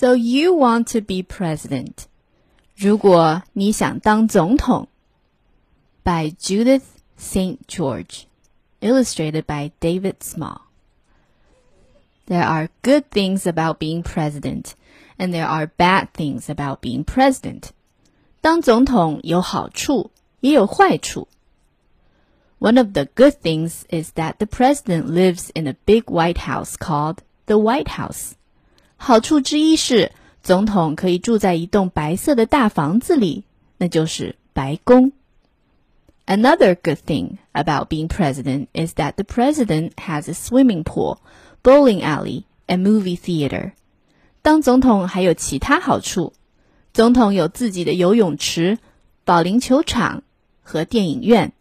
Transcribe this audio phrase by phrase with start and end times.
[0.00, 2.06] So you want to be president?
[2.76, 4.88] 如果你想当总统。
[6.04, 6.84] By Judith
[7.16, 7.66] St.
[7.66, 8.26] George,
[8.80, 10.60] illustrated by David Small.
[12.26, 14.74] There are good things about being president,
[15.16, 17.70] and there are bad things about being president.
[18.40, 21.26] 当总统有好处，也有坏处。
[22.60, 27.18] One of the good things is that the president lives in a big white house called
[27.46, 28.34] the White House.
[29.00, 30.12] 好处之一是，
[30.42, 33.44] 总统可以住在一栋白色的大房子里，
[33.78, 35.12] 那就是白宫。
[36.26, 41.18] Another good thing about being president is that the president has a swimming pool,
[41.62, 43.72] bowling alley, and movie theater.
[44.42, 46.32] 当总统还有其他好处，
[46.92, 48.78] 总统有自己的游泳池、
[49.24, 50.22] 保龄球场
[50.62, 51.52] 和电影院。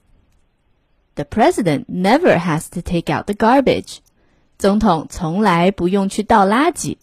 [1.15, 3.97] The president never has to take out the garbage.
[4.57, 6.97] 总统从来不用去倒垃圾。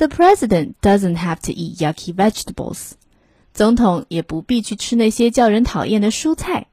[0.00, 2.92] The president doesn't have to eat yucky vegetables.
[3.54, 6.66] 总统也不必去吃那些叫人讨厌的蔬菜。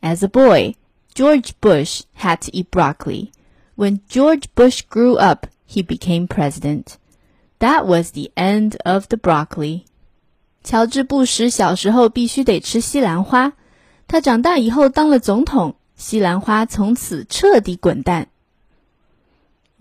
[0.00, 0.74] As a boy,
[1.14, 3.30] George Bush had to eat broccoli.
[3.76, 6.96] When George Bush grew up, he became president.
[7.60, 9.84] That was the end of the broccoli.
[10.64, 13.52] 乔治·布什小时候必须得吃西兰花，
[14.08, 18.28] 他长大以后当了总统，西兰花从此彻底滚蛋。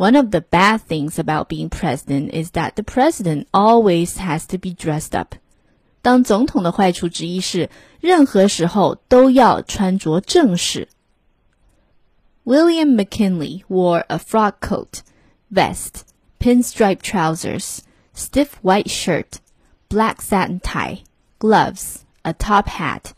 [0.02, 4.58] One of the bad things about being president is that the president always has to
[4.58, 5.36] be dressed up.
[6.04, 10.88] 当总统的坏处之一是，任何时候都要穿着正式。
[12.46, 15.02] William McKinley wore a frock coat,
[15.52, 16.04] vest,
[16.40, 17.80] pinstripe trousers,
[18.16, 19.40] stiff white shirt,
[19.90, 21.00] black satin tie,
[21.40, 23.14] gloves, a top hat,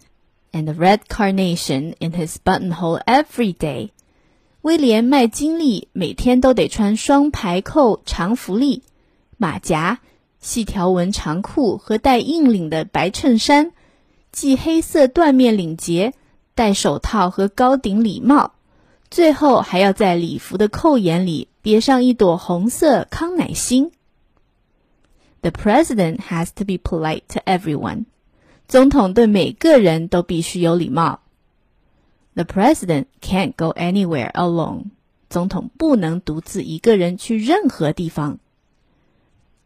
[0.51, 3.91] and a red carnation in his buttonhole every day.
[4.64, 8.82] 威廉麦金利每天都得穿双排扣长福利、
[9.36, 10.00] 马甲。
[10.40, 13.72] 细条纹长裤和带硬领的白衬衫，
[14.32, 16.14] 系黑色缎面领结，
[16.54, 18.52] 戴手套和高顶礼帽，
[19.10, 23.92] 最后还要在礼服的扣眼里别上一朵红色康乃馨。
[25.42, 28.06] The president has to be polite to everyone。
[28.66, 31.20] 总统对每个人都必须有礼貌。
[32.35, 34.91] The president can't go anywhere alone。
[35.29, 38.39] 总统不能独自一个人去任何地方。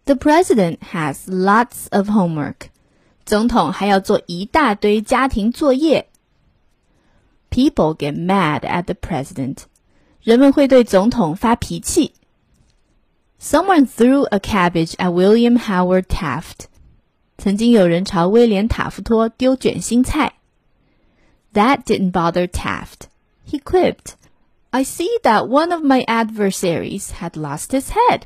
[0.05, 2.67] The president has lots of homework.
[3.25, 6.09] 总统还要做一大堆家庭作业。
[7.49, 9.59] People get mad at the president.
[10.21, 12.13] 人们会对总统发脾气。
[13.39, 16.65] Someone threw a cabbage at William Howard Taft.
[17.37, 20.33] 曾经有人朝威廉塔夫托丢卷心菜。
[21.57, 23.07] That didn't bother Taft.
[23.45, 24.15] He quipped,
[24.71, 28.21] I see that one of my adversaries had lost his head.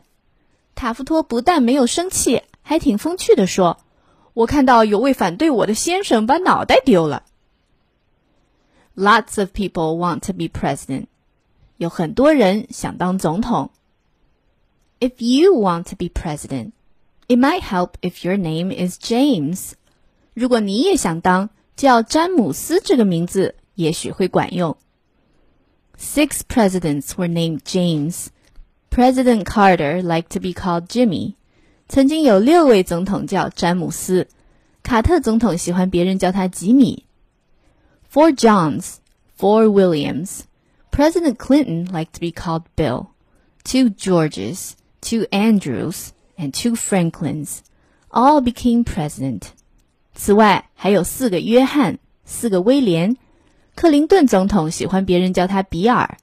[0.75, 7.23] 塔夫托不但没有生气，还挺风趣的说：“我看到有位反对我的先生把脑袋丢了。”
[8.95, 11.07] Lots of people want to be president.
[11.77, 13.71] 有很多人想当总统。
[14.99, 16.71] If you want to be president,
[17.27, 19.73] it might help if your name is James.
[20.33, 24.75] 如果你也想当， 叫詹姆斯这个名字也许会管用。
[25.97, 28.27] Six presidents were named James.
[28.89, 31.35] President Carter liked to be called Jimmy。
[31.87, 34.27] 曾经有六位总统叫詹姆斯，
[34.83, 37.05] 卡特总统喜欢别人叫他吉米。
[38.11, 38.95] Four Johns,
[39.37, 40.41] four Williams.
[40.91, 43.07] President Clinton liked to be called Bill.
[43.63, 44.71] Two Georges,
[45.01, 47.59] two Andrews, and two Franklins.
[48.09, 49.51] All became president.
[50.14, 53.16] 此外，还有四个约翰，四个威廉。
[53.74, 56.18] 克林顿总统喜欢别人叫他比尔。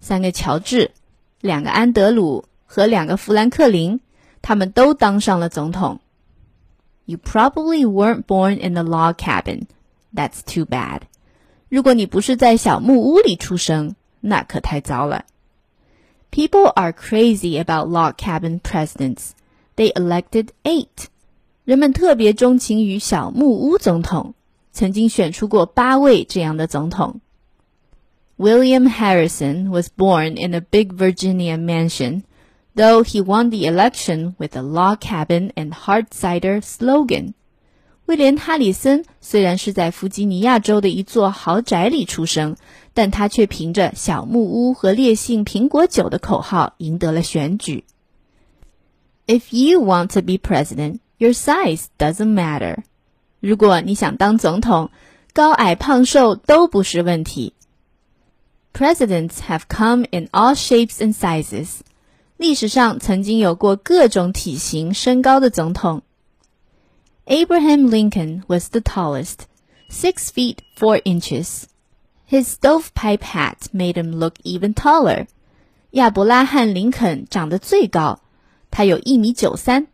[0.00, 0.92] 三个乔治。
[1.40, 4.00] 两个安德鲁和两个富兰克林，
[4.42, 6.00] 他们都当上了总统。
[7.04, 9.64] You probably weren't born in a log cabin.
[10.14, 11.00] That's too bad.
[11.68, 15.24] 如果你不是在小木屋里出生，那可太糟了。
[16.30, 19.30] People are crazy about log cabin presidents.
[19.74, 21.06] They elected eight.
[21.65, 24.33] 人们特别钟情于小木屋总统，
[24.71, 27.19] 曾经选出过八位这样的总统。
[28.37, 32.21] William Harrison was born in a big Virginia mansion,
[32.75, 37.33] though he won the election with a log cabin and hard cider slogan.
[38.05, 42.55] 威廉·哈里森虽然是在弗吉尼亚州的一座豪宅里出生，
[42.93, 47.83] 但他却凭着小木屋和烈性苹果酒的口号赢得了选举。
[49.25, 52.77] If you want to be president, your size doesn't matter.
[53.39, 54.89] 如果你想当总统，
[55.33, 57.53] 高矮胖瘦都不是问题。
[58.73, 61.79] Presidents have come in all shapes and sizes.
[62.37, 66.03] 历史上曾经有过各种体型、身高的总统。
[67.25, 69.45] Abraham Lincoln was the tallest,
[69.89, 71.63] six feet four inches.
[72.29, 75.27] His stovepipe hat made him look even taller.
[75.91, 78.19] 亚伯拉罕·林肯长得最高，
[78.69, 79.87] 他有一米九三，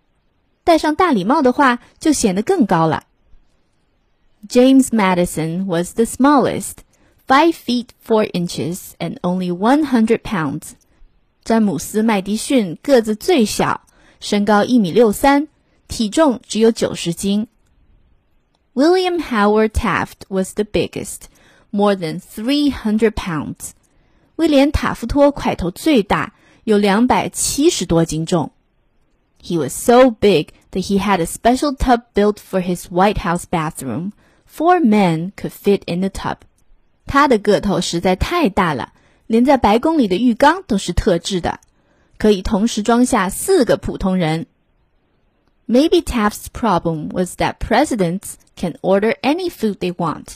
[0.67, 3.03] 戴上大礼帽的话就显得更高了。
[4.47, 6.79] James Madison was the smallest,
[7.27, 10.71] five feet four inches and only one hundred pounds.
[11.43, 13.81] 詹姆斯·麦迪逊个子最小，
[14.19, 15.47] 身高一米六三，
[15.87, 17.47] 体重只有九十斤。
[18.73, 21.23] William Howard Taft was the biggest,
[21.71, 23.71] more than three hundred pounds.
[24.37, 26.33] 威廉·塔夫托块头最大，
[26.63, 28.51] 有两百七十多斤重。
[29.41, 34.11] He was so big that he had a special tub built for his White House bathroom.
[34.45, 36.37] Four men could fit in the tub.
[37.05, 38.93] 他的个头实在太大了。
[39.25, 41.61] 连在白宫里的浴缸都是特制的，
[42.17, 44.47] 可以同时装下四个普通人。
[45.65, 50.35] Maybe Taft's problem was that presidents can order any food they want。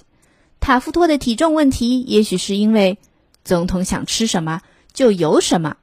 [0.62, 2.98] 塔夫托的体重问题，也许是因为
[3.44, 4.62] 总统想吃什么
[4.94, 5.76] 就有什么。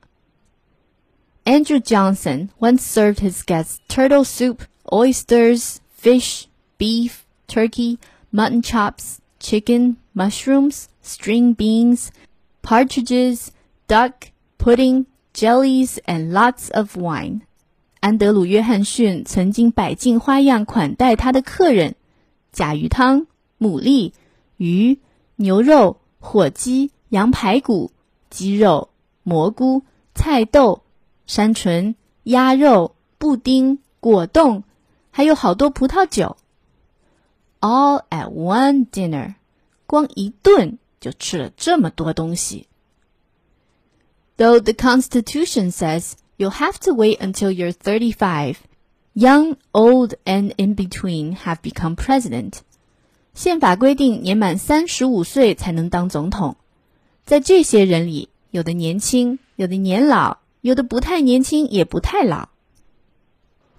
[1.47, 4.63] Andrew Johnson once served his guests turtle soup,
[4.93, 6.49] oysters, fish,
[6.79, 7.99] beef, turkey,
[8.33, 12.11] mutton chops, chicken, mushrooms, string beans
[12.65, 13.53] partridges,
[13.87, 17.43] duck, pudding, jellies, and lots of wine.
[18.01, 21.95] 安德鲁·约翰逊曾经百尽花样款待他的客人：
[22.53, 23.27] 甲鱼汤、
[23.59, 24.13] 牡蛎、
[24.57, 24.99] 鱼、
[25.37, 27.93] 牛肉、火鸡、羊排骨、
[28.31, 28.89] 鸡肉、
[29.23, 29.83] 蘑菇、
[30.15, 30.83] 菜豆、
[31.29, 34.65] 山莼、鸭肉、布丁、果冻，
[35.11, 36.37] 还有好多葡萄酒。
[37.61, 39.35] All at one dinner，
[39.87, 42.69] 光一顿就吃了这么多东西。
[44.37, 48.57] Though the Constitution says you'll have to wait until you're 35,
[49.15, 52.55] young, old, and in between have become president.
[53.33, 56.57] 宪法规定年满三十五岁才能当总统，
[57.25, 62.49] 在这些人里，有的年轻，有的年老， 有的不太年轻，也不太老。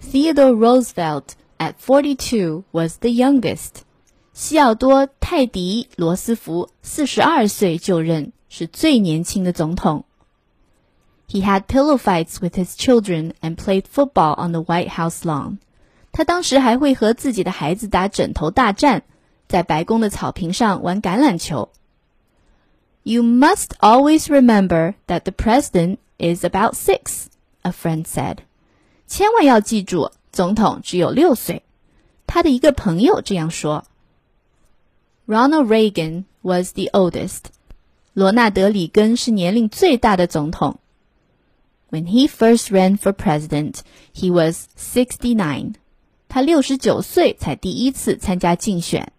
[0.01, 3.81] Theodore Roosevelt at 42 was the youngest.
[4.33, 10.05] 西奥多·泰迪·罗斯福四十二岁就任，是最年轻的总统。
[11.29, 15.57] He had pillow fights with his children and played football on the White House lawn.
[16.11, 19.03] 他当时还会和自己的孩子打枕头大战，
[19.47, 21.69] 在白宫的草坪上玩橄榄球。
[23.03, 27.27] You must always remember that the president is about six,
[27.61, 28.37] a friend said.
[29.07, 31.63] 千万要记住，总统只有六岁。
[32.27, 33.85] 他的一个朋友这样说。
[35.27, 37.45] Ronald Reagan was the oldest.
[38.13, 40.79] 罗纳德·里根是年龄最大的总统。
[41.89, 43.79] When he first ran for president,
[44.13, 45.75] he was sixty-nine.
[46.27, 49.13] 他六十九岁才第一次参加竞选。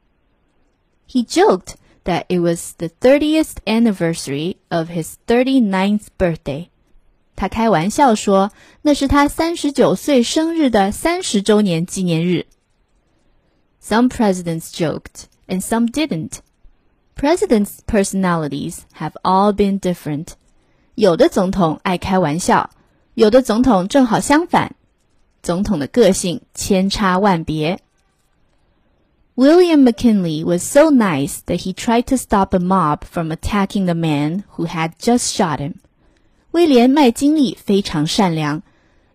[1.08, 1.74] He joked
[2.04, 6.68] that it was the 30th anniversary of his 39th birthday.
[7.40, 8.50] 他开玩笑说
[8.82, 12.46] 那是他三十九岁生日的三十周年纪念日。
[13.82, 16.38] Some presidents joked and some didn't.
[17.14, 20.28] Presidents' personalities have all been different.
[20.94, 22.70] 有的总统爱开玩笑，
[23.14, 24.74] 有的总统正好相反。
[25.42, 27.80] 总统的个性千差万别。
[29.36, 34.44] William McKinley was so nice that he tried to stop a mob from attacking the man
[34.56, 35.74] who had just shot him.
[36.50, 38.62] 威廉麦金利非常善良，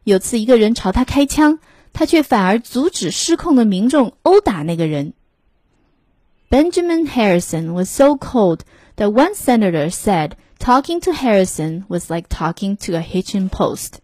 [0.03, 1.60] 有次一个人朝他开枪，
[1.93, 5.13] 他却反而阻止失控的民众殴打那个人。
[6.50, 8.60] Benjamin Harrison was so cold
[8.98, 14.00] that one senator said talking to Harrison was like talking to a hitching post.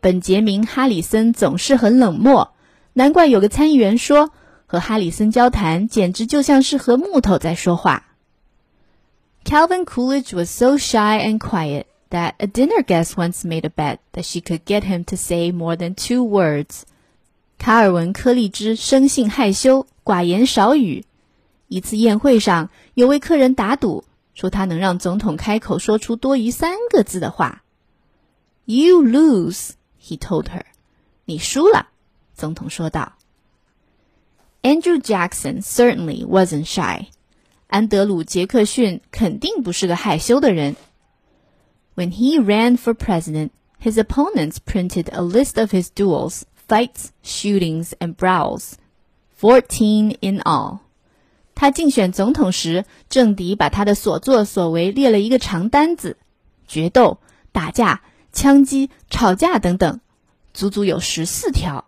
[0.00, 2.52] 本杰明·哈里森总是很冷漠，
[2.94, 4.30] 难怪有个参议员说，
[4.66, 8.04] 和哈里森交谈简直就像是和木头在说话。
[9.44, 14.24] Calvin Coolidge was so shy and quiet that a dinner guest once made a bet that
[14.24, 16.82] she could get him to say more than two words.
[17.58, 21.04] 卡尔文·柯立芝生性害羞，寡言少语。
[21.68, 24.04] 一次宴会上，有位客人打赌
[24.34, 27.62] 说他能让总统开口说出多于三个字的话。
[28.66, 29.70] You lose,
[30.00, 30.62] he told her.
[31.24, 31.88] 你输了，
[32.34, 33.14] 总统说道。
[34.62, 37.06] Andrew Jackson certainly wasn't shy.
[37.68, 40.76] 安德鲁·杰克逊肯定不是个害羞的人。
[41.94, 47.92] When he ran for president, his opponents printed a list of his duels, fights, shootings,
[47.98, 48.74] and brawls,
[49.38, 50.80] fourteen in all.
[51.54, 56.18] 他竞选总统时，政敌把他的所作所为列了一个长单子：
[56.66, 57.18] 决斗、
[57.50, 60.00] 打架、 枪击、吵架等等，
[60.52, 61.86] 足足有十四条。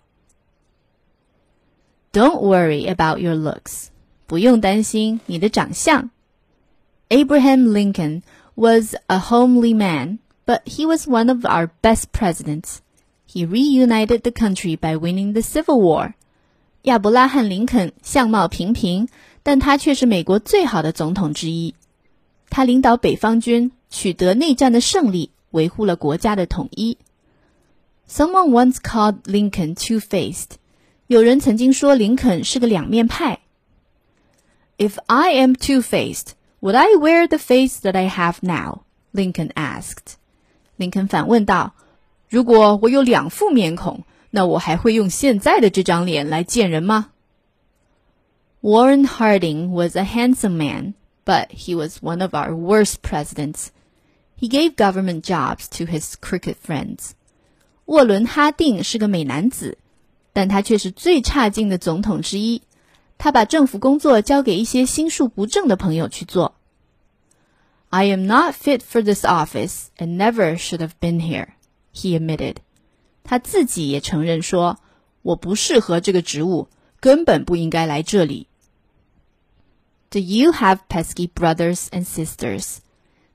[2.12, 3.88] Don't worry about your looks，
[4.26, 6.10] 不用担心你的长相。
[7.10, 8.22] Abraham Lincoln
[8.54, 12.80] was a homely man, but he was one of our best presidents.
[13.26, 16.14] He reunited the country by winning the Civil War.
[16.82, 19.08] 亚伯拉罕·林肯相貌平平，
[19.42, 21.74] 但他却是美国最好的总统之一。
[22.50, 26.96] 他领导北方军取得内战的胜利，维护了国家的统一。
[28.08, 30.52] Someone once called Lincoln two-faced.
[31.08, 33.40] 有人曾经说林肯是个两面派。
[34.78, 36.28] If I am two-faced,
[36.62, 38.82] would I wear the face that I have now?
[39.12, 40.16] Lincoln asked.
[40.76, 47.10] 林肯反问道：“如果我有两副面孔，那我还会用现在的这张脸来见人吗？”
[48.60, 50.94] Warren Harding was a handsome man,
[51.24, 53.68] but he was one of our worst presidents.
[54.36, 57.12] He gave government jobs to his crooked friends.
[57.86, 59.78] 沃伦·哈定是个美男子，
[60.32, 62.62] 但他却是最差劲的总统之一。
[63.18, 66.54] 他把政府工作交给一些心术不正的朋友去做。
[67.90, 71.48] I am not fit for this office and never should have been here,
[71.94, 72.56] he admitted.
[73.24, 74.78] 他自己也承认说：“
[75.22, 76.68] 我不适合这个职务，
[77.00, 78.46] 根本不应该来这里。”
[80.10, 82.78] Do you have pesky brothers and sisters?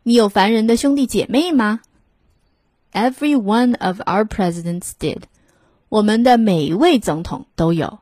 [0.03, 1.81] 你有烦人的兄弟姐妹吗？
[2.93, 5.23] Every one of our presidents did.
[5.89, 7.99] 我们的每一位总统都有。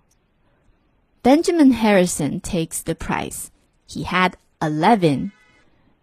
[1.25, 3.49] Benjamin Harrison takes the prize.
[3.87, 5.31] He had eleven.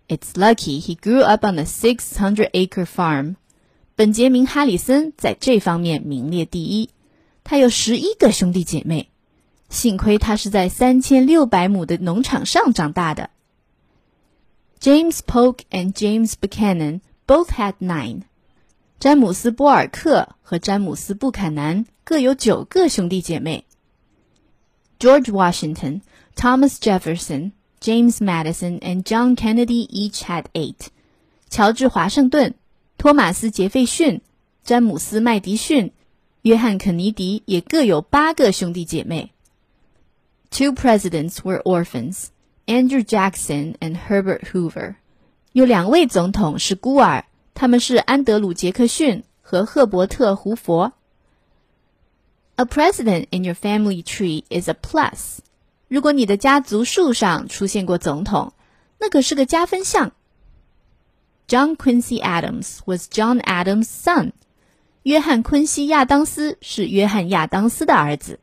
[0.09, 3.37] It's lucky he grew up on a 600-acre farm.
[3.95, 6.91] 本杰明·哈里森在这方面名列第一。
[7.45, 9.09] 他有十一个兄弟姐妹，
[9.69, 13.31] 幸亏他是在三千六百亩的农场上长大的。
[14.81, 18.23] James Polk and James Buchanan both had nine.
[19.01, 23.65] 詹姆斯·波尔克和詹姆斯·布坎南各有九个兄弟姐妹。
[25.03, 26.03] George Washington,
[26.35, 30.89] Thomas Jefferson, James Madison, and John Kennedy each had eight.
[31.49, 32.55] 乔治·华盛顿、
[32.97, 34.21] 托马斯·杰斐逊、
[34.63, 35.93] 詹姆斯·麦迪逊、
[36.43, 39.33] 约翰·肯尼迪也各有八个兄弟姐妹。
[40.51, 42.27] Two presidents were orphans,
[42.67, 44.97] Andrew Jackson and Herbert Hoover.
[45.53, 47.25] 有两位总统是孤儿。
[47.55, 50.93] 他们是安德鲁·杰克逊和赫伯特·胡佛。
[52.57, 55.39] A president in your family tree is a plus。
[55.89, 58.53] 如果你的家族树上出现过总统，
[58.99, 60.13] 那可是个加分项。
[61.47, 64.33] John Quincy Adams was John Adams' son。
[65.05, 68.41] 约翰·昆西·亚当斯是约翰·亚当斯的儿子。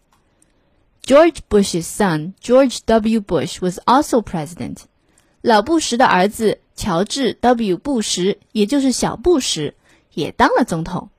[1.03, 3.19] George Bush's son George W.
[3.21, 4.77] Bush was also president。
[5.41, 9.75] 老布什的儿子乔治 ·W· 布什，也就是小布什，
[10.13, 11.09] 也当了总统。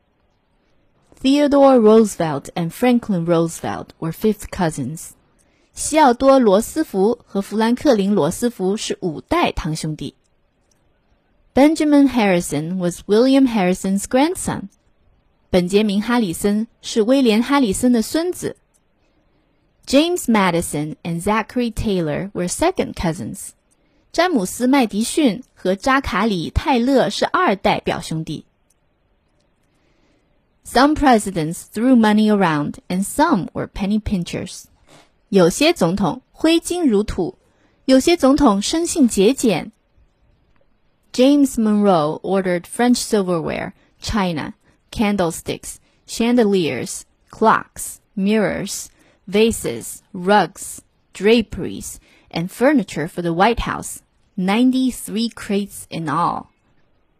[1.20, 5.10] Theodore Roosevelt and Franklin Roosevelt were fifth cousins。
[5.72, 10.14] 西奥多·罗斯福和富兰克林·罗斯福是五代堂兄弟。
[11.54, 14.68] Benjamin Harrison was William Harrison's grandson。
[15.50, 18.56] 本杰明·哈里森是威廉·哈里森的孙子。
[19.86, 23.50] James Madison and Zachary Taylor were second cousins。
[24.12, 28.46] 詹姆斯·麦迪逊和扎卡里·泰勒是二代表兄弟。
[30.64, 34.64] Some presidents threw money around, and some were penny pinchers.
[35.28, 37.38] 有些总统挥金如土，
[37.84, 39.72] 有些总统生性节俭。
[41.12, 44.54] James Monroe ordered French silverware, china,
[44.90, 48.88] candlesticks, chandeliers, clocks, mirrors,
[49.26, 50.80] vases, rugs,
[51.14, 51.96] draperies,
[52.30, 54.00] and furniture for the White House,
[54.36, 56.49] ninety-three crates in all.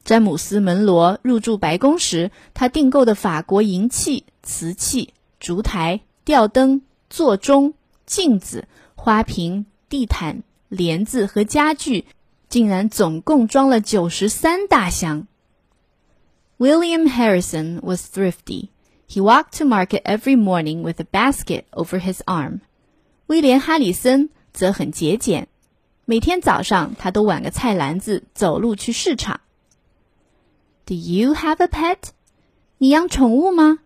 [0.03, 7.73] 詹姆斯·门罗入驻白宫时，他订购的法国银器、瓷器、烛台、吊灯、座钟、
[8.05, 12.05] 镜子、花瓶、地毯、帘子和家具，
[12.49, 15.27] 竟然总共装了九十三大箱。
[16.57, 18.69] William Harrison was thrifty.
[19.07, 22.59] He walked to market every morning with a basket over his arm.
[23.27, 25.47] 威廉·哈里森则很节俭，
[26.05, 29.41] 每天早上他都挽个菜篮子走路去市场。
[30.90, 32.10] Do you have a pet？
[32.78, 33.78] 你养宠物吗？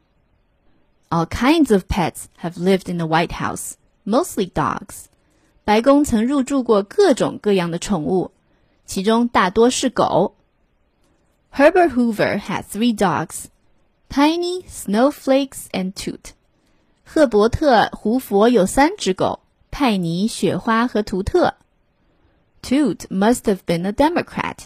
[1.08, 3.72] All kinds of pets have lived in the White House,
[4.04, 5.06] mostly dogs.
[5.64, 8.32] 白宫曾入住过各种各样的宠物，
[8.86, 10.36] 其中大多是狗。
[11.52, 13.46] Herbert Hoover had three dogs,
[14.08, 16.32] Tiny, Snowflakes, and Toot.
[17.04, 19.40] 赫伯特·胡佛有三只狗。
[19.72, 21.54] 派尼、雪花和图特。
[22.60, 24.64] Toot must have been a Democrat.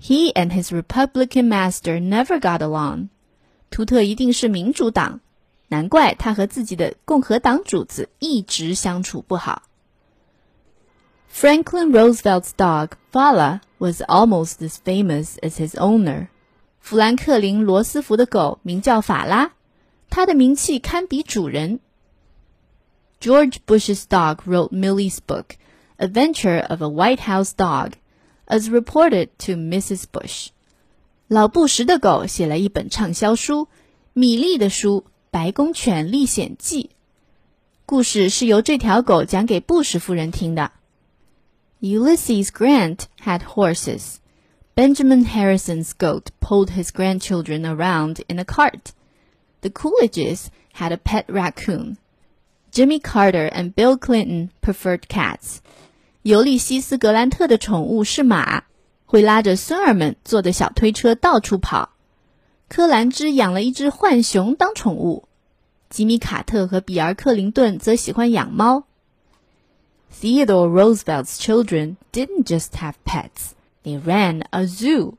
[0.00, 3.08] He and his Republican master never got along.
[3.70, 5.20] 图特一定是民主党，
[5.68, 9.62] 难怪他和自己的共和党主子一直相处不好。
[11.32, 16.28] Franklin Roosevelt's dog Vala was almost as famous as his owner.
[16.80, 19.52] 富兰克林·罗斯福的狗名叫法拉，
[20.08, 21.80] 它的名气堪比主人。
[23.20, 25.56] George Bush's dog wrote Millie's book,
[25.98, 27.92] Adventure of a White House Dog,
[28.50, 30.04] as reported to Mrs.
[30.10, 30.48] Bush.
[31.28, 33.64] 老布什的狗写了一本畅销书《
[34.12, 36.84] 米莉的书：白宫犬历险记》，
[37.84, 40.72] 故事是由这条狗讲给布什夫人听的。
[41.80, 44.16] Ulysses Grant had horses.
[44.74, 48.92] Benjamin Harrison's goat pulled his grandchildren around in a cart.
[49.62, 51.96] The Coolidges had a pet raccoon.
[52.70, 55.60] Jimmy Carter and Bill Clinton preferred cats.
[56.23, 58.63] 尤利西斯·格兰特的宠物是马，
[59.05, 61.93] 会拉着孙儿们坐的小推车到处跑。
[62.69, 65.27] 柯兰芝养了一只浣熊当宠物。
[65.89, 68.83] 吉米·卡特和比尔·克林顿则喜欢养猫。
[70.21, 75.15] Theodore Roosevelt's children didn't just have pets; they ran a zoo.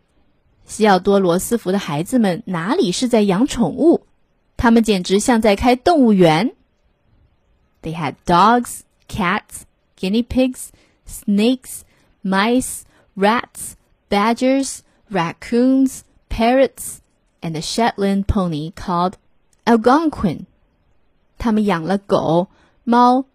[0.67, 4.07] 西奥多·罗斯福的孩子们哪里是在养宠物？
[4.57, 6.55] 他们简直像在开动物园。
[7.83, 9.63] they had dogs, cats,
[9.99, 10.69] guinea pigs,
[11.12, 11.82] snakes,
[12.24, 12.84] mice,
[13.16, 13.76] rats,
[14.10, 17.02] badgers, raccoons, parrots,
[17.42, 19.14] and a Shetland pony called
[19.66, 20.46] Algonquin.
[21.38, 22.48] 他们养了狗、
[22.84, 23.26] 猫、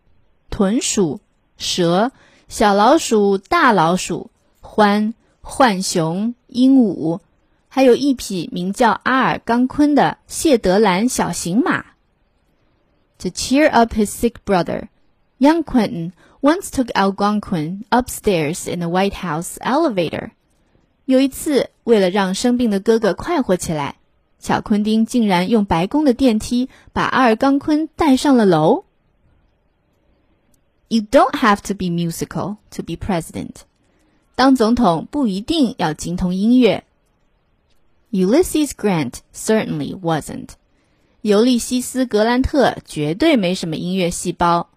[0.50, 1.21] 豚鼠、
[1.56, 2.12] 蛇、
[2.49, 4.30] 小老鼠、大老鼠、
[4.61, 7.21] 獾、浣熊、鹦鹉，
[7.68, 11.92] 还有一匹名叫阿尔冈昆的谢德兰小型马。
[13.18, 14.88] to cheer up his sick brother,
[15.38, 20.30] young Quentin once took Algonquin upstairs in the White House elevator.
[21.04, 23.97] 有一次，为了让生病的哥哥快活起来，
[24.38, 28.85] 小昆汀竟然用白宫的电梯把阿尔冈昆带上了楼。
[30.88, 33.62] You don't have to be musical to be president.
[34.34, 36.84] 当总统不一定要精通音乐。
[38.10, 40.50] Ulysses Grant certainly wasn't.
[41.23, 44.69] 尤利西斯·格兰特绝对没什么音乐细胞。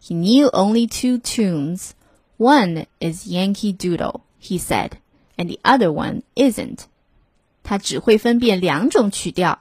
[0.00, 1.92] He knew only two tunes.
[2.36, 4.92] One is Yankee Doodle, he said,
[5.36, 6.86] and the other one isn't.
[7.62, 9.60] 他只会分辨两种曲调，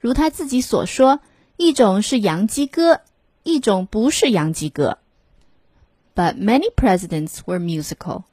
[0.00, 1.20] 如他自己所说，
[1.56, 3.02] 一种是洋基歌，
[3.44, 4.98] 一种不是洋基歌。
[6.16, 8.24] But many presidents were musical.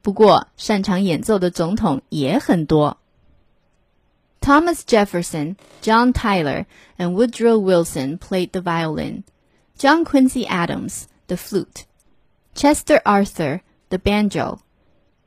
[0.00, 2.96] 不过，擅长演奏的总统也很多。
[4.40, 9.24] Thomas Jefferson, John Tyler, and Woodrow Wilson played the violin,
[9.80, 11.86] John Quincy Adams, the flute,
[12.54, 14.60] Chester Arthur, the banjo,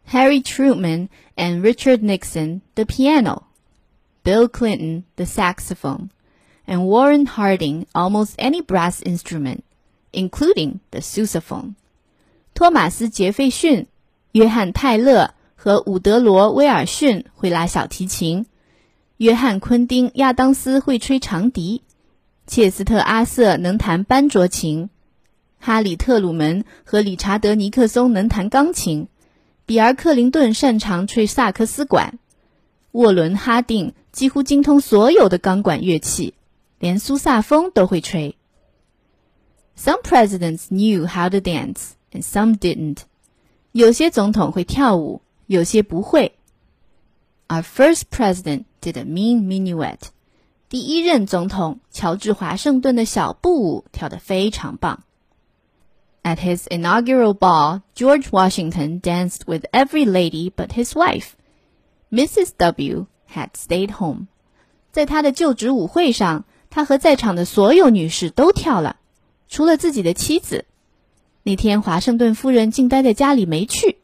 [0.06, 3.46] Harry Truman and Richard Nixon, the piano,
[4.24, 6.12] Bill Clinton, the saxophone,
[6.66, 9.64] and Warren Harding almost any brass instrument,
[10.14, 11.76] including the sousaphone.
[12.54, 13.88] 托马斯·杰斐逊、
[14.34, 18.46] 约翰·泰勒和伍德罗·威尔逊会拉小提琴。
[19.18, 21.84] 约翰·昆汀·亚当斯会吹长笛，
[22.47, 24.91] 切斯特·阿瑟能弹班卓琴，
[25.59, 29.09] 哈里·特鲁门和理查德·尼克松能弹钢琴，
[29.65, 32.19] 比尔·克林顿擅长吹萨克斯管，
[32.93, 36.35] 沃伦·哈定几乎精通所有的钢管乐器，
[36.79, 38.37] 连苏萨风都会吹。
[39.77, 42.99] Some presidents knew how to dance, and some didn't.
[43.73, 46.35] 有些总统会跳舞，有些不会。
[47.49, 50.14] Our first president did a mean minuet.
[50.74, 55.04] 第一任总统乔治华盛顿的小步舞跳得非常棒。
[56.22, 61.30] At his inaugural ball, George Washington danced with every lady but his wife.
[62.12, 62.52] Mrs.
[62.58, 63.08] W.
[63.34, 64.28] had stayed home.
[64.92, 68.98] 在他的就职舞会上，他和在场的所有女士都跳了，
[69.48, 70.66] 除了自己的妻子。
[71.44, 73.98] 那天，华盛顿夫人竟待在家里没去。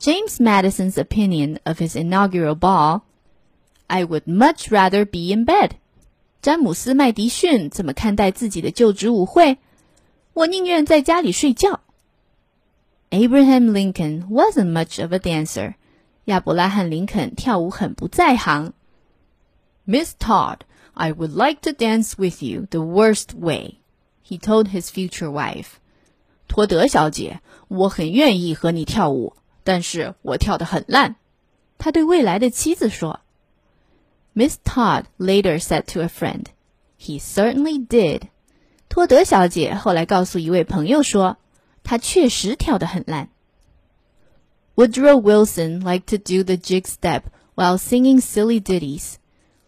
[0.00, 3.02] James Madison's opinion of his inaugural ball
[3.86, 5.72] I would much rather be in bed.
[6.40, 9.58] 詹姆斯·麦迪逊怎么看待自己的就职舞会？
[10.32, 11.80] 我宁愿在家里睡觉。
[13.10, 15.74] Abraham Lincoln wasn't much of a dancer.
[16.24, 18.72] 亚伯拉罕·林肯跳舞很不在行。
[19.84, 20.60] Miss Todd,
[20.94, 23.76] I would like to dance with you the worst way,
[24.26, 25.66] he told his future wife.
[26.48, 31.16] 托德小姐，我很愿意和你跳舞，但是我跳得很烂。
[31.78, 33.20] 他对未来的妻子说。
[34.36, 36.46] Miss Todd later said to a friend,
[36.98, 38.22] "He certainly did."
[38.88, 41.36] 托德小姐后来告诉一位朋友说，
[41.82, 43.28] 她确实跳得很烂。
[44.74, 47.22] Woodrow Wilson liked to do the jig step
[47.54, 49.14] while singing silly ditties.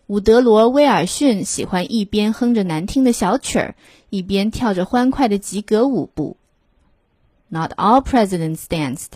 [0.06, 3.74] 伍德罗·威尔逊喜欢一边哼着难听的小曲儿，
[4.10, 6.36] 一边跳着欢快的吉格舞步。
[7.48, 9.12] Not all presidents danced,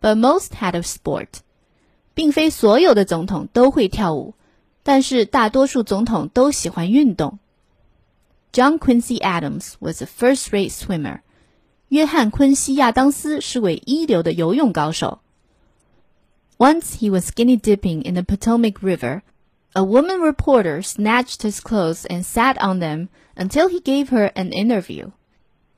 [0.00, 1.28] but most had a sport.
[2.14, 4.34] 并非所有的总统都会跳舞，
[4.86, 7.38] 但是大多数总统都喜欢运动。
[8.52, 11.20] John Quincy Adams was a first-rate swimmer.
[11.88, 15.20] 约翰·昆西亚当斯是位一流的游泳高手。
[16.58, 19.22] Once he was skinny dipping in the Potomac River
[19.74, 24.50] a woman reporter snatched his clothes and sat on them until he gave her an
[24.50, 25.12] interview.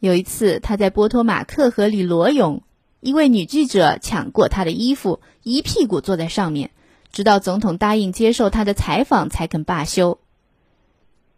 [0.00, 2.62] 有一次，他在波托马克河里裸泳，
[3.00, 6.72] 一位女记者抢过他的衣服，一屁股坐在上面，
[7.12, 10.18] 直到总统答应接受他的采访才肯罢休。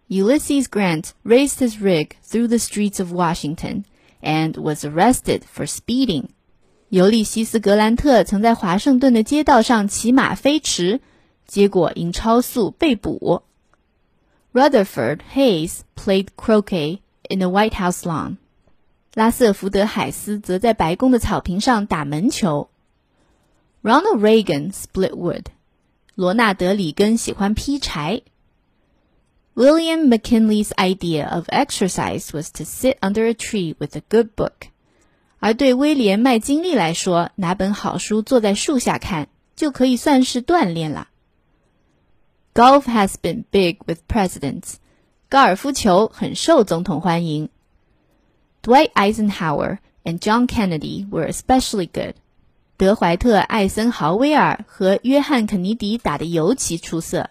[0.08, 3.84] Ulysses Grant raced his rig through the streets of Washington
[4.22, 6.28] and was arrested for speeding.
[6.88, 11.00] 尤利西斯·格兰特曾在华盛顿的街道上骑马飞驰。
[11.46, 13.42] 结果因超速被捕。
[14.52, 18.36] Rutherford Hayes played croquet in the White House lawn。
[19.14, 22.68] 拉瑟福德海斯则在白宫的草坪上打门球。
[23.82, 25.44] Ronald Reagan split wood。
[26.20, 28.22] 罗纳德里根喜欢劈柴。
[29.54, 34.68] William McKinley's idea of exercise was to sit under a tree with a good book。
[35.38, 41.08] 而对威廉麦金利来说，拿本好书坐在树下看，就可以算是锻炼了。
[42.54, 44.76] Golf has been big with presidents.
[45.28, 47.50] 高尔夫球很受总统欢迎。
[48.62, 52.14] Dwight Eisenhower and John Kennedy were especially good.
[52.80, 57.30] 德怀特·艾森豪威尔和约翰·肯尼迪打得尤其出色。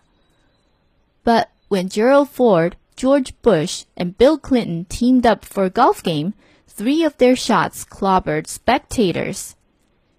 [1.24, 6.34] But when Gerald Ford, George Bush, and Bill Clinton teamed up for a golf game,
[6.68, 9.52] three of their shots clobbered spectators.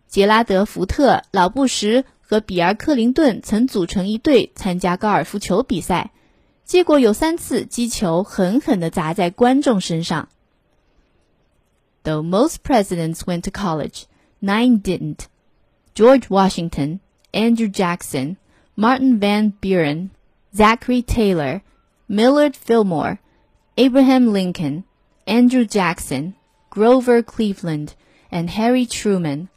[0.08, 6.12] 杰拉德·福特、老布什和比尔·克林顿曾组成一队参加高尔夫球比赛，
[6.64, 10.28] 结果有三次击球狠狠地砸在观众身上。
[12.04, 14.04] Though most presidents went to college,
[14.40, 15.28] nine didn't.
[15.94, 17.00] George Washington,
[17.32, 18.36] Andrew Jackson,
[18.74, 20.10] Martin Van Buren,
[20.54, 21.62] Zachary Taylor,
[22.08, 23.18] Millard Fillmore,
[23.76, 24.84] Abraham Lincoln,
[25.26, 26.34] Andrew Jackson,
[26.70, 27.90] Grover Cleveland,
[28.30, 29.48] and Harry Truman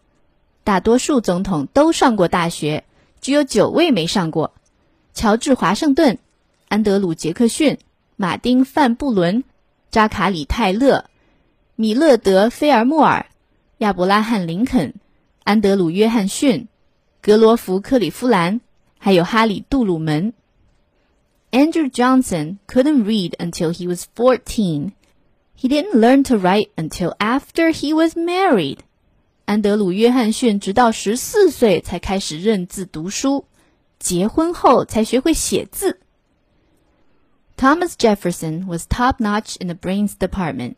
[0.63, 2.83] 大多数总统都上过大学，
[3.19, 4.53] 只有九位没上过：
[5.13, 6.19] 乔治·华盛顿、
[6.67, 7.77] 安德鲁·杰克逊、
[8.15, 9.43] 马丁·范布伦、
[9.89, 11.05] 扎卡里·泰勒、
[11.75, 13.25] 米勒德·菲尔莫尔、
[13.77, 14.95] 亚伯拉罕·林肯、
[15.43, 16.67] 安德鲁·约翰逊、
[17.21, 18.61] 格罗弗·克里夫兰，
[18.97, 20.33] 还有哈里·杜鲁门。
[21.51, 24.91] Andrew Johnson couldn't read until he was fourteen.
[25.57, 28.79] He didn't learn to write until after he was married.
[29.45, 33.45] 安德鲁·约翰逊直到十四岁才开始认字读书，
[33.97, 35.99] 结婚后才学会写字。
[37.57, 40.75] Thomas Jefferson was top-notch in the brains department.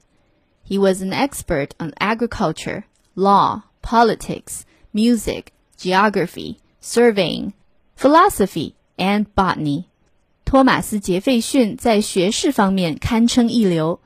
[0.67, 2.83] He was an expert on agriculture,
[3.15, 4.61] law, politics,
[4.93, 7.53] music, geography, surveying,
[7.97, 9.85] philosophy, and botany.
[10.45, 13.99] 托马斯·杰斐逊在学识方面堪称一流，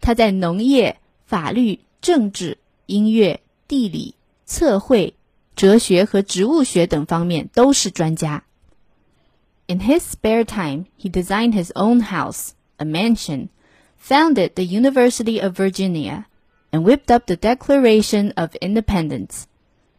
[0.00, 3.40] 他在农业、法律、政治、音乐。
[3.68, 5.14] 地理、测绘、
[5.56, 8.44] 哲学和植物学等方面都是专家。
[9.66, 13.48] In his spare time, he designed his own house, a mansion,
[13.98, 16.24] founded the University of Virginia,
[16.70, 19.44] and whipped up the Declaration of Independence.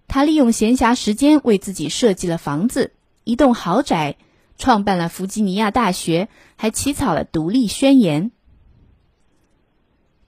[0.08, 2.92] 他利用闲暇时间为自己设计了房子，
[3.24, 4.18] 一栋豪宅，
[4.58, 8.32] 创办了弗吉尼亚大学，还起草了独立宣言。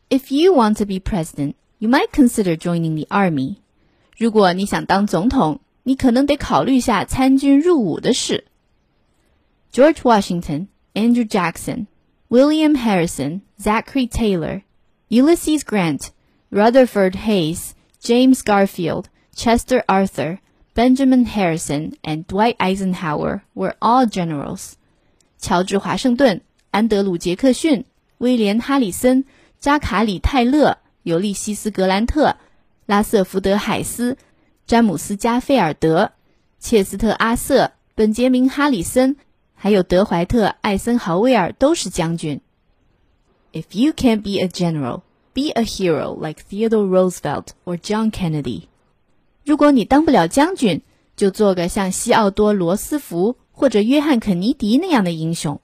[0.10, 3.58] If you want to be president, you might consider joining the army.
[4.18, 8.46] 如果你想当总统，你可能得考虑下参军入伍的事。
[9.74, 11.88] George Washington, Andrew Jackson,
[12.30, 14.64] William Harrison, Zachary Taylor,
[15.10, 16.12] Ulysses Grant,
[16.52, 20.40] Rutherford Hayes, James Garfield, Chester Arthur,
[20.74, 24.74] Benjamin Harrison, and Dwight Eisenhower were all generals.
[25.40, 27.86] 乔治·华盛顿、安德鲁·杰克逊、
[28.18, 29.26] 威廉·哈里森、
[29.60, 30.80] 扎卡里·泰勒。
[31.06, 32.36] 尤利西斯·格兰特、
[32.88, 34.18] 拉瑟福德·海斯、
[34.66, 36.14] 詹姆斯·加菲尔德、
[36.60, 39.16] 切斯特·阿瑟、本杰明·哈里森，
[39.60, 42.42] 还有德怀特·艾森豪威尔都是将军。
[43.52, 45.02] If you can't be a general,
[45.34, 48.64] be a hero like Theodore Roosevelt or John Kennedy.
[49.44, 50.82] 如果你当不了将军，
[51.16, 55.60] 就做个像西奥多·罗斯福或者约翰·肯尼迪那样的英雄。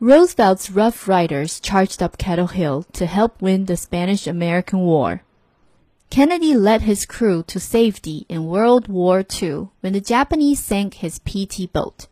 [0.00, 5.20] Roosevelt's Rough Riders charged up Kettle Hill to help win the Spanish-American War.
[6.08, 11.18] Kennedy led his crew to safety in World War II when the Japanese sank his
[11.18, 12.06] PT boat.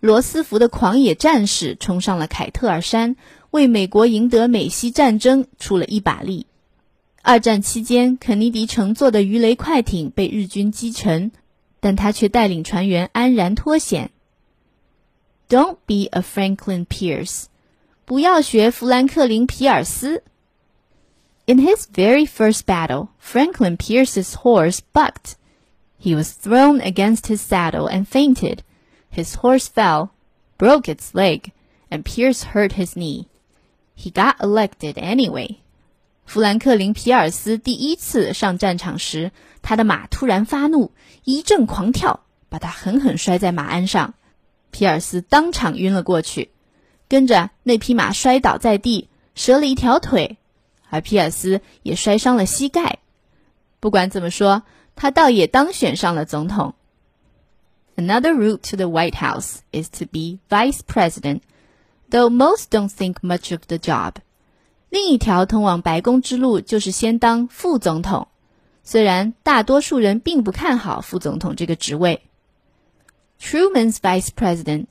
[0.00, 3.16] 罗斯福的狂野战士冲上了凯特尔山，
[3.50, 6.46] 为美国赢得美西战争出了一把力。
[7.22, 11.30] 二战期间，肯尼迪乘坐的鱼雷快艇被日军击沉，
[11.78, 14.10] 但他却带领船员安然脱险。
[15.48, 17.44] Don't be a Franklin Pierce，
[18.04, 20.24] 不要学富兰克林·皮尔斯。
[21.44, 25.34] In his very first battle, Franklin Pierce's horse bucked.
[26.00, 28.58] He was thrown against his saddle and fainted.
[29.11, 30.09] His horse fell,
[30.57, 31.51] broke its leg,
[31.89, 33.27] and Pierce hurt his knee.
[33.95, 35.57] He got elected anyway.
[36.25, 40.91] 富兰克林·皮尔斯第一次上战场时，他的马突然发怒，
[41.23, 44.13] 一阵狂跳，把他狠狠摔在马鞍上。
[44.69, 46.51] 皮尔斯当场晕了过去，
[47.07, 50.37] 跟着那匹马摔倒在地，折了一条腿，
[50.89, 52.99] 而皮尔斯也摔伤了膝盖。
[53.79, 54.63] 不管怎么说，
[54.97, 56.75] 他倒也当选上了总统。
[57.99, 61.41] Another route to the White House is to be vice president,
[62.11, 64.17] though most don't think much of the job.
[64.89, 68.27] 另一条通往白宫之路就是先当副总统，
[68.83, 72.21] 虽然大多数人并不看好副总统这个职位。
[73.41, 74.85] Truman's vice president,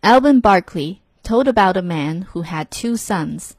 [0.00, 3.50] Alben Barkley, told about a man who had two sons.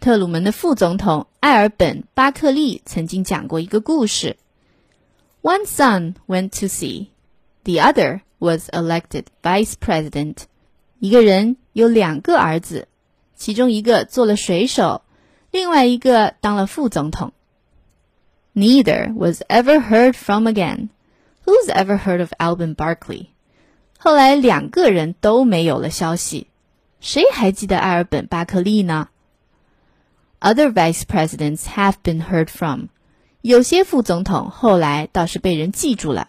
[0.00, 4.36] 特鲁门的副总统艾尔本·巴克利曾经讲过一个故事。
[5.42, 7.11] One son went to sea.
[7.64, 10.38] The other was elected vice president.
[10.98, 12.88] 一个人有两个儿子，
[13.36, 15.02] 其中一个做了水手，
[15.50, 17.32] 另外一个当了副总统。
[18.54, 20.88] Neither was ever heard from again.
[21.44, 23.28] Who's ever heard of Alben Barkley?
[23.98, 26.48] 后来两个人都没有了消息，
[27.00, 29.08] 谁还记得艾尔本·巴克利呢
[30.40, 32.86] ？Other vice presidents have been heard from.
[33.40, 36.28] 有些副总统后来倒是被人记住了。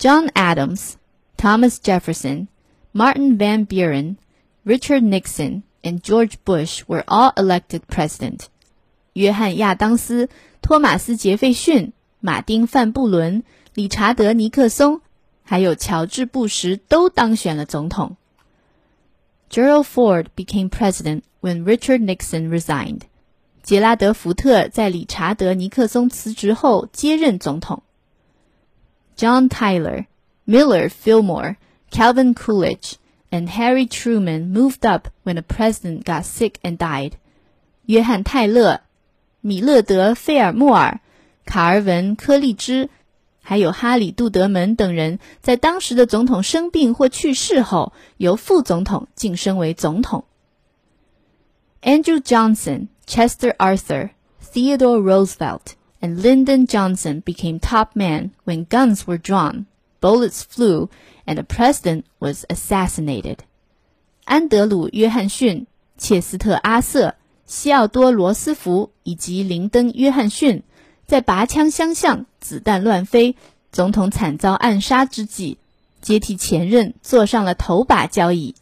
[0.00, 0.96] John Adams,
[1.36, 2.48] Thomas Jefferson,
[2.92, 4.16] Martin Van Buren,
[4.64, 8.48] Richard Nixon and George Bush were all elected president.
[9.14, 10.28] 约翰·亚当斯、
[10.60, 13.44] 托马斯·杰斐逊、马丁·范布伦、
[13.74, 15.00] 理查德·尼克松，
[15.42, 18.16] 还有乔治·布什都当选了总统。
[19.48, 23.02] Gerald Ford became president when Richard Nixon resigned.
[23.62, 27.82] 杰拉德·福特在理查德·尼克松辞职后接任总统。
[29.21, 30.07] John Tyler,
[30.47, 31.57] Millard Fillmore,
[31.91, 32.97] Calvin Coolidge,
[33.31, 37.11] and Harry Truman moved up when the president got sick and died.
[37.85, 38.81] 约翰·泰勒、
[39.41, 41.01] 米勒德·费尔莫尔、
[41.45, 42.89] 卡尔文·科利兹，
[43.43, 50.25] 还有哈里·杜德门等人，在当时的总统生病或去世后，由副总统晋升为总统。
[51.83, 54.09] Andrew Johnson, Chester Arthur,
[54.43, 59.66] Theodore Roosevelt and Lyndon Johnson became top men when guns were drawn,
[60.00, 60.88] bullets flew,
[61.26, 63.38] and the president was assassinated.
[64.24, 67.14] 安德鲁·约翰逊、切斯特·阿瑟、
[67.46, 70.62] 西奥多·罗斯福以及林登·约翰逊，
[71.06, 73.36] 在拔枪相向、子弹乱飞、
[73.72, 75.58] 总统惨遭暗杀之际，
[76.00, 78.54] 接替前任坐上了头把交椅。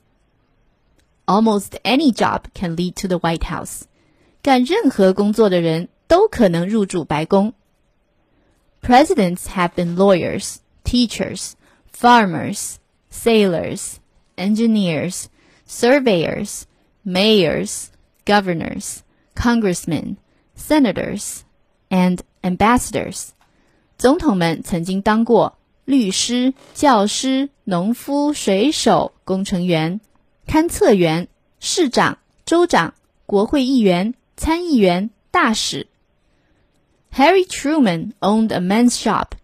[1.26, 3.82] Almost any job can lead to the White House.
[4.42, 7.54] 干任何工作的人 都可能入驻白宫。
[8.82, 11.52] Presidents have been lawyers, teachers,
[11.92, 12.76] farmers,
[13.10, 13.94] sailors,
[14.36, 15.26] engineers,
[15.66, 16.64] surveyors,
[17.04, 17.86] mayors,
[18.26, 18.98] governors,
[19.34, 20.16] congressmen,
[20.56, 21.40] senators,
[21.88, 23.28] and ambassadors.
[23.96, 30.00] 总统们曾经当过律师、教师、农夫、水手、工程员、
[30.46, 31.28] 勘测员、
[31.60, 32.94] 市长、州长、
[33.26, 35.86] 国会议员、参议员、大使。
[37.12, 39.34] Harry Truman owned a men's shop.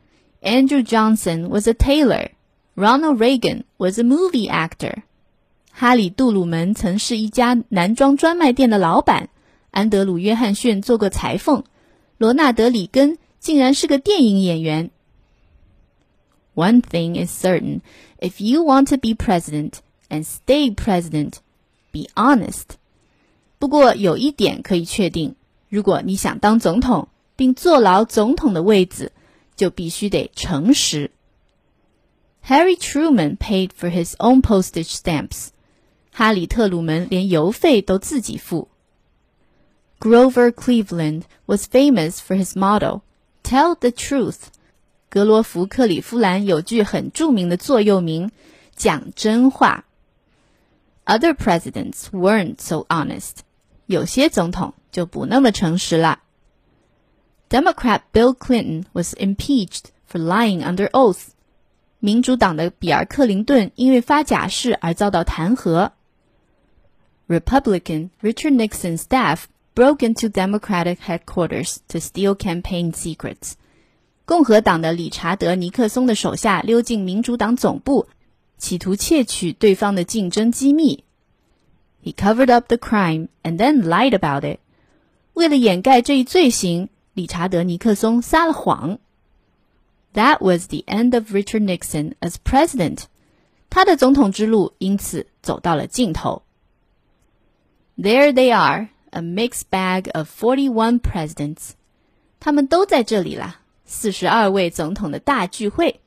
[0.43, 2.31] Andrew Johnson was a tailor.
[2.75, 5.03] Ronald Reagan was a movie actor.
[5.73, 9.29] 哈里·杜鲁门曾是一家男装专卖店的老板。
[9.71, 11.63] 安德鲁·约翰逊做过裁缝。
[12.19, 14.91] 罗纳德·里根竟然是个电影演员。
[16.55, 17.81] One thing is certain:
[18.19, 19.75] if you want to be president
[20.09, 21.35] and stay president,
[21.93, 22.77] be honest.
[23.59, 25.37] 不过有一点可以确定：
[25.69, 29.13] 如果你想当总统 并坐牢总统的位子，
[29.57, 31.11] 就必须得诚实。
[32.47, 35.49] Harry Truman paid for his own postage stamps.
[36.13, 38.69] 哈里特鲁门连邮费都自己付。
[40.01, 43.03] Grover Cleveland was famous for his motto,
[43.43, 44.49] "Tell the truth."
[45.09, 48.31] 格罗弗·克里夫兰有句很着名的座右铭：“
[48.75, 49.85] 讲真话。”
[51.05, 53.39] Other presidents weren't so honest.
[53.87, 56.21] 有些总统就不那么诚实了。
[57.49, 61.29] Democrat Bill Clinton was impeached for lying under oath.
[61.99, 65.91] 民主党的比尔·克林顿因为发假誓而遭到弹劾。
[67.29, 73.53] Republican Richard Nixon's staff broke into Democratic headquarters to steal campaign secrets.
[74.25, 78.07] 共和党的理查德·尼克松的手下溜进民主党总部，
[78.59, 81.05] 企图窃取对方的竞争机密。
[82.03, 84.59] He covered up the crime and then lied about it.
[85.35, 88.99] 为了掩盖这一罪行， 理查德·尼克松撒了谎。
[90.15, 93.05] That was the end of Richard Nixon as president.
[93.69, 96.43] 他的总统之路因此走到了尽头。
[97.97, 101.71] There they are, a mixed bag of forty-one presidents.
[102.41, 106.01] 他们都在这里啦，四十二位总统的大聚会。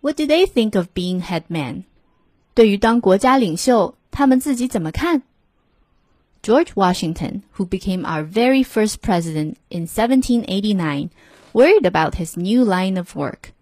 [0.00, 1.84] What do they think of being head man?
[2.54, 5.22] 对于当国家领袖，他们自己怎么看
[6.46, 11.10] ？George Washington, who became our very first president in 1789,
[11.52, 13.52] worried about his new line of work.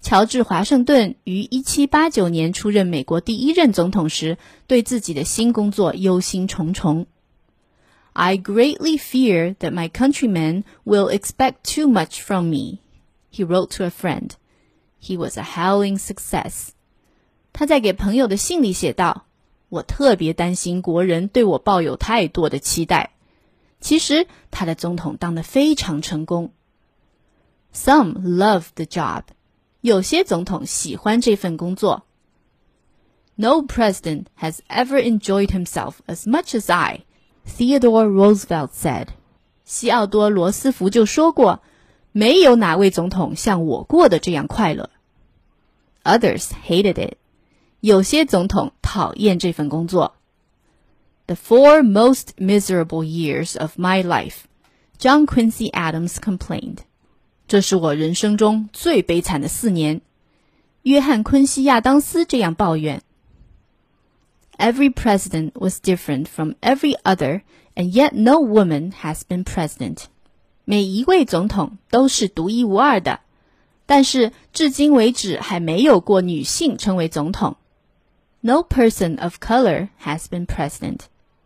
[0.00, 7.06] 乔治·华盛顿于1789年出任美国第一任总统时，对自己的新工作忧心忡忡。
[8.12, 12.78] I greatly fear that my countrymen will expect too much from me,
[13.32, 14.30] he wrote to a friend.
[15.00, 16.68] He was a howling success.
[17.52, 19.24] 他在给朋友的信里写道：“
[19.68, 23.10] 我特别担心国人对我抱有太多的期待。”
[23.80, 26.52] 其实他的总统当得非常成功。
[27.74, 29.24] Some love the job.
[29.82, 32.06] 有些总统喜欢这份工作。
[33.34, 37.04] No president has ever enjoyed himself as much as I,
[37.46, 39.08] Theodore Roosevelt said.
[39.64, 41.60] 西奥多·罗斯福就说过，
[42.12, 44.88] 没有哪位总统像我过得这样快乐。
[46.04, 47.16] Others hated it.
[47.80, 50.14] 有些总统讨厌这份工作。
[51.26, 54.44] The four most miserable years of my life,
[54.98, 56.78] John Quincy Adams complained.
[57.46, 60.00] 这是我人生中最悲惨的四年，
[60.82, 63.02] 约翰·昆西亚当斯这样抱怨。
[64.56, 67.42] Every president was different from every other,
[67.74, 70.04] and yet no woman has been president.
[70.64, 73.20] 每一位总统都是独一无二的，
[73.84, 77.56] 但是至今为止还没有过女性成为总统。
[78.41, 80.99] No person of color has been president.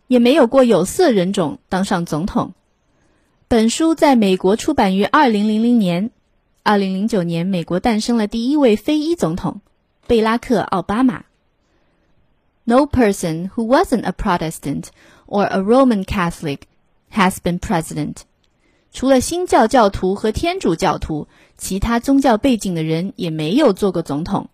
[0.08, 2.53] 也没有过有色人种当上总统。
[3.47, 6.12] 本书在美国出版于二零零零年。
[6.62, 9.62] 二零零九年，美国诞生了第一位非裔总统——
[10.08, 11.25] 贝拉克·奥巴马。
[12.63, 14.86] No person who wasn't a Protestant
[15.25, 16.60] or a Roman Catholic
[17.12, 18.17] has been president.
[18.93, 21.27] 除了新教教徒和天主教徒，
[21.58, 24.49] 其他宗教背景的人也没有做过总统。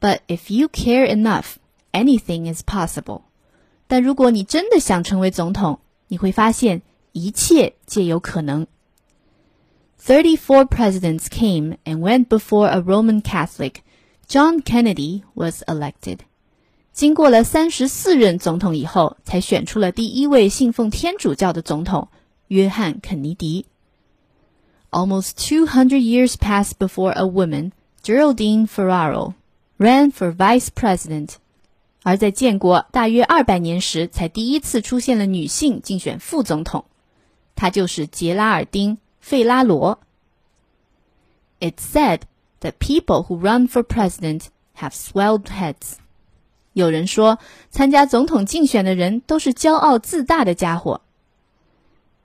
[0.00, 1.56] But if you care enough,
[1.92, 3.22] anything is possible.
[3.86, 6.82] 但如果你真的想成为总统，你会发现。
[7.12, 8.66] 一切皆有可能。
[10.02, 13.82] Thirty-four presidents came and went before a Roman Catholic.
[14.26, 16.20] John Kennedy was elected.
[16.92, 22.08] 经过了三十四任总统以后，才选出了第一位信奉天主教的总统
[22.48, 23.66] 约翰·肯尼迪。
[24.90, 29.34] Almost two hundred years passed before a woman, Geraldine Ferraro,
[29.78, 31.34] ran for vice president.
[32.02, 36.84] 而在建国大约二百年时，才第一次出现了女性竞选副总统。
[37.54, 40.00] 他就是杰拉尔丁·费拉罗。
[41.60, 42.22] It's said
[42.60, 45.98] that people who run for president have swelled heads。
[46.72, 47.38] 有人说，
[47.70, 51.02] 参加总统竞选的人都是骄傲自大的家伙。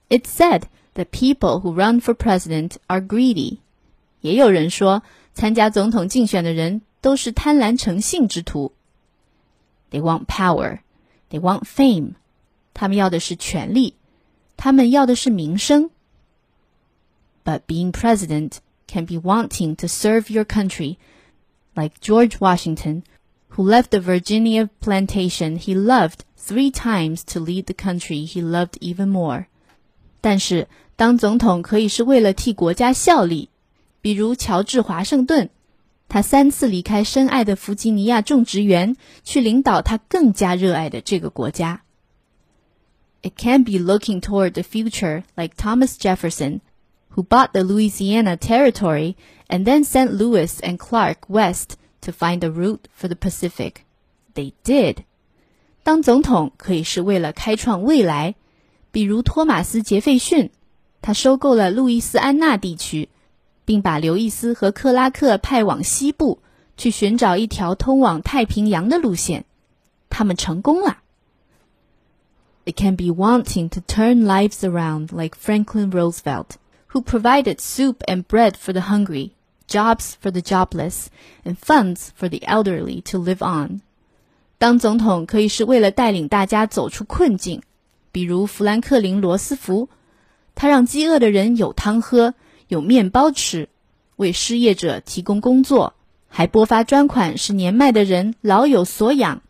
[0.08, 0.62] It's said
[0.94, 3.58] that people who run for president are greedy。
[4.22, 5.02] 也有人说，
[5.34, 8.72] 参加总统竞选的人 都是贪婪成性之徒。
[9.90, 10.80] They want power.
[11.30, 12.14] They want fame.
[12.74, 13.94] 他们要的是权力。
[14.56, 15.90] 他们要的是名声。
[17.44, 20.96] But being president can be wanting to serve your country,
[21.74, 23.02] like George Washington,
[23.50, 28.78] who left the Virginia plantation he loved three times to lead the country he loved
[28.80, 29.46] even more.
[30.20, 33.48] 但是，当总统可以是为了替国家效力，
[34.00, 35.48] 比如乔治·华盛顿，
[36.12, 41.82] 他三次离开深爱的弗吉尼亚种植园，去领导他更加热爱的这个国家。
[43.22, 46.60] it can be looking toward the future like Thomas Jefferson,
[47.10, 49.16] who bought the Louisiana Territory
[49.48, 53.84] and then sent Lewis and Clark west to find a route for the Pacific.
[54.34, 55.04] They did.
[55.82, 58.34] 当总统可以是为了开创未来，
[58.92, 60.50] 比如托马斯·杰斐逊，
[61.02, 63.08] 他收购了路易斯安那地区，
[63.65, 66.39] 并把刘易斯和克拉克派往西部
[66.77, 69.45] 去寻找一条通往太平洋的路线。
[70.09, 70.97] 他们成功了。
[72.65, 76.51] It can be wanting to turn lives around like Franklin Roosevelt,
[76.91, 79.31] who provided soup and bread for the hungry,
[79.67, 81.07] jobs for the jobless,
[81.43, 83.81] and funds for the elderly to live on.
[84.57, 87.61] 当总统可以是为了带领大家走出困境，
[88.13, 89.89] 比如富兰克林·罗斯福，
[90.55, 92.33] 他让饥饿的人有汤喝、
[92.72, 93.68] 有面包吃，
[94.16, 95.94] 为失业者提供工作，
[96.28, 99.42] 还拨发专款使年迈的人老有所养。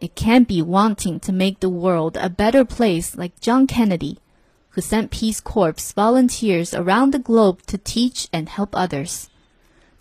[0.00, 4.16] It can't be wanting to make the world a better place like John Kennedy,
[4.74, 9.26] who sent Peace Corps volunteers around the globe to teach and help others.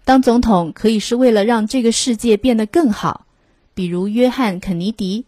[0.03, 3.27] 当总统可以是为了让这个世界变得更好，
[3.75, 5.25] 比如约翰·肯尼迪，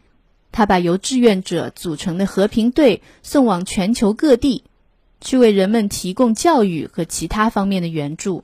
[0.51, 4.63] 他把由志愿者组成的和平队送往全球各地，
[5.21, 8.43] 去为人们提供教育和其他方面的援助。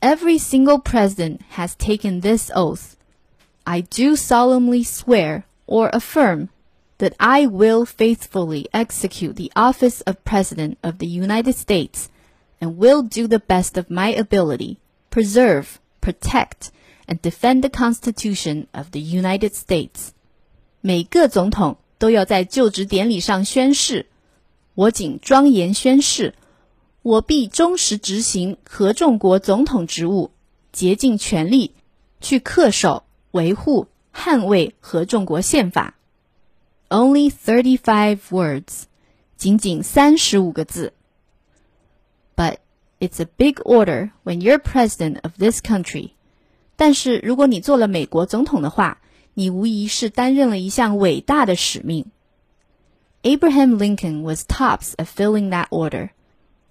[0.00, 2.94] Every single president has taken this oath.
[3.64, 6.48] I do solemnly swear or affirm
[6.98, 12.08] that I will faithfully execute the office of President of the United States
[12.60, 14.78] and will do the best of my ability,
[15.10, 16.70] preserve, protect,
[17.08, 20.12] and defend the Constitution of the United States.
[20.80, 24.06] 每个总统都要在就职典礼上宣誓：
[24.79, 26.35] 我谨庄严宣誓，
[27.01, 30.31] 我必忠实执行合众国总统职务，
[30.71, 31.73] 竭尽全力
[32.21, 35.95] 去恪守、维护、捍卫合众国宪法。
[36.87, 38.83] Only thirty-five words，
[39.35, 40.93] 仅仅三十五个字。
[42.37, 42.59] But
[43.01, 46.11] it's a big order when you're president of this country。
[46.77, 49.01] 但是如果你做了美国总统的话，
[49.33, 52.05] 你无疑是担任了一项伟大的使命。
[53.22, 56.10] Abraham Lincoln was tops at filling that order。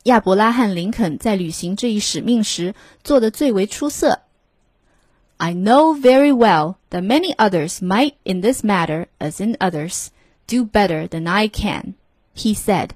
[0.04, 4.22] 亚伯拉罕·林肯在履行这一使命时做得最为出色。
[5.38, 10.08] I know very well that many others might in this matter, as in others,
[10.48, 11.96] do better than I can,
[12.34, 12.92] he said.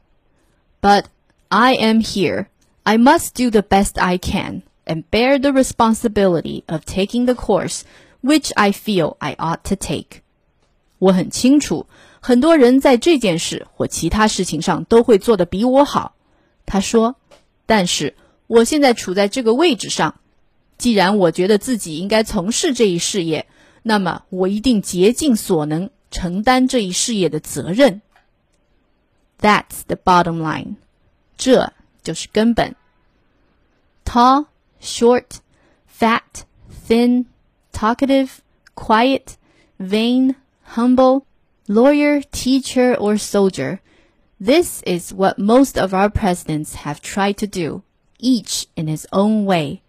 [0.82, 1.06] But
[1.50, 2.48] I am here.
[2.84, 7.84] I must do the best I can and bear the responsibility of taking the course
[8.22, 10.22] which I feel I ought to take.
[11.00, 11.88] 我很清楚，
[12.22, 16.16] 很多人在这件事或其他事情上都会做得比我好。
[16.66, 18.16] 他说：“但是
[18.48, 20.20] 我现在处在这个位置上，
[20.78, 23.48] 既然我觉得自己应该从事这一事业，
[23.84, 28.02] 那么我一定竭尽所能承担这一事业的责任。
[29.40, 30.76] That's the bottom line，
[31.38, 31.72] 这
[32.04, 32.76] 就是根本。
[34.04, 34.48] Tall,
[34.82, 35.26] short,
[36.00, 36.44] fat,
[36.88, 37.26] thin,
[37.72, 38.30] talkative,
[38.76, 39.36] quiet,
[39.78, 40.36] vain,
[40.66, 41.24] humble,
[41.72, 43.80] lawyer, teacher, or soldier.
[44.40, 47.82] This is what most of our presidents have tried to do,
[48.20, 49.82] each in his own way.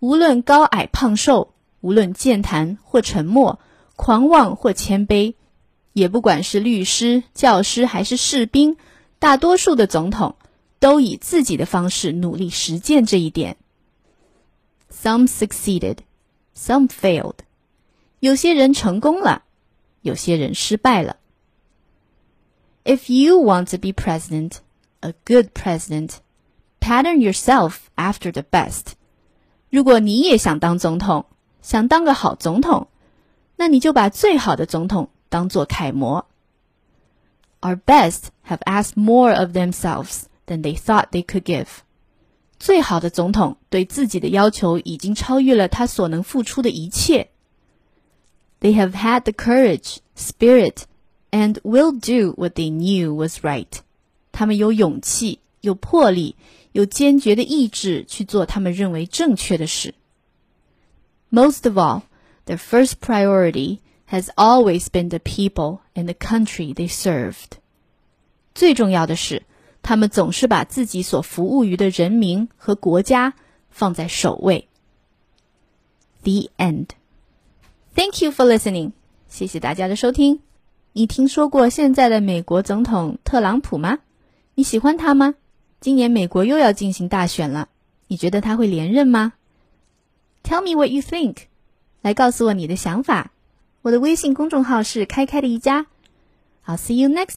[0.00, 3.58] 无论高矮胖瘦，无论健谈或沉默，
[3.96, 5.34] 狂妄或谦卑，
[5.92, 8.76] 也不管是律师、教师还是士兵，
[9.18, 10.36] 大多数的总统
[10.78, 13.56] 都以自己的方式努力实践这一点。
[14.90, 15.98] Some succeeded,
[16.56, 17.38] some failed.
[18.20, 19.42] 有些人成功了，
[20.07, 21.17] 有些人失败了。
[22.85, 24.59] If you want to be president,
[25.01, 26.15] a good president,
[26.79, 28.93] pattern yourself after the best.
[29.69, 31.25] 如果你也想当总统，
[31.61, 32.87] 想当个好总统，
[33.57, 36.25] 那你就把最好的总统当做楷模。
[37.59, 41.67] Our best have asked more of themselves than they thought they could give。
[42.57, 47.29] 最好的总统对自己的要求已经超越了他所能付出的一切。
[48.60, 50.84] They have had the courage, spirit,
[51.30, 53.68] and will do what they knew was right。
[54.30, 56.36] 他们有勇气，有魄力。
[56.72, 59.94] 有坚决的意志去做他们认为正确的事。
[61.28, 62.04] Most of all,
[62.46, 67.58] their first priority has always been the people and the country they served.
[68.54, 69.42] 最重要的是，
[69.82, 73.34] 他们总是把自己所服务于的人民和国家
[73.68, 74.68] 放在首位。
[76.22, 76.86] The end.
[77.97, 78.91] Thank you for listening.
[79.27, 80.39] 谢谢大家的收听。
[80.93, 83.97] 你听说过现在的美国总统特朗普吗？
[84.53, 85.33] 你喜欢他吗？
[85.79, 87.69] 今年美国又要进行大选了，
[88.05, 89.33] 你觉得他会连任吗
[90.43, 91.37] ？Tell me what you think，
[92.03, 93.31] 来告诉我你的想法。
[93.81, 95.87] 我的微信公众号是开开的一家。
[96.67, 97.35] I'll see you next.